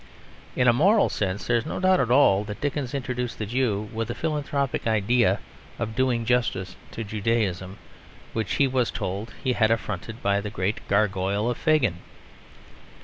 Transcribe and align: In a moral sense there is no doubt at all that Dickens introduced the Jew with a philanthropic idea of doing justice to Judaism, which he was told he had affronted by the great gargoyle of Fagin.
In 0.55 0.67
a 0.67 0.73
moral 0.73 1.09
sense 1.09 1.45
there 1.45 1.57
is 1.57 1.65
no 1.67 1.79
doubt 1.79 1.99
at 1.99 2.09
all 2.09 2.43
that 2.45 2.59
Dickens 2.59 2.95
introduced 2.95 3.37
the 3.37 3.45
Jew 3.45 3.87
with 3.93 4.09
a 4.09 4.15
philanthropic 4.15 4.87
idea 4.87 5.39
of 5.77 5.93
doing 5.95 6.25
justice 6.25 6.75
to 6.89 7.03
Judaism, 7.03 7.77
which 8.33 8.53
he 8.55 8.67
was 8.67 8.89
told 8.89 9.31
he 9.43 9.53
had 9.53 9.69
affronted 9.69 10.23
by 10.23 10.41
the 10.41 10.49
great 10.49 10.79
gargoyle 10.87 11.51
of 11.51 11.57
Fagin. 11.59 11.99